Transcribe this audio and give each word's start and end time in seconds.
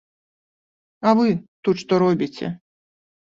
А 1.09 1.11
вы 1.19 1.27
тут 1.67 1.75
што 1.83 1.93
робіце? 2.07 2.47